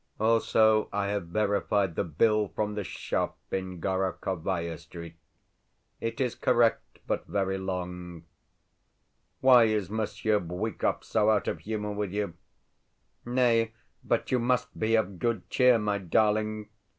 Also 0.19 0.89
I 0.91 1.09
have 1.09 1.27
verified 1.27 1.93
the 1.93 2.03
bill 2.03 2.47
from 2.47 2.73
the 2.73 2.83
shop 2.83 3.37
in 3.51 3.79
Gorokhovaia 3.79 4.79
Street. 4.79 5.15
It 5.99 6.19
is 6.19 6.33
correct, 6.33 6.97
but 7.05 7.27
very 7.27 7.59
long. 7.59 8.23
Why 9.41 9.65
is 9.65 9.91
Monsieur 9.91 10.39
Bwikov 10.39 11.03
so 11.03 11.29
out 11.29 11.47
of 11.47 11.59
humour 11.59 11.91
with 11.91 12.11
you? 12.11 12.33
Nay, 13.27 13.73
but 14.03 14.31
you 14.31 14.39
must 14.39 14.75
be 14.79 14.95
of 14.95 15.19
good 15.19 15.47
cheer, 15.51 15.77
my 15.77 15.99
darling. 15.99 16.69